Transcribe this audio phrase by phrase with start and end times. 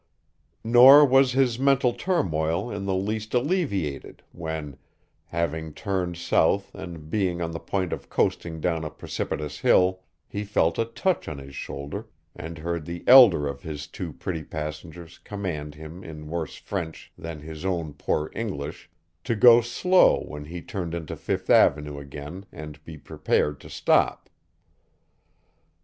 [0.63, 4.77] Nor was his mental turmoil in the least alleviated when,
[5.27, 10.43] having turned south and being on the point of coasting down a precipitous hill he
[10.43, 15.19] felt a touch on his shoulder and heard the elder of his two pretty passengers
[15.19, 18.89] command him in worse French than his own poor English
[19.23, 24.31] to go slow when he turned into Fifth avenue again and be prepared to stop.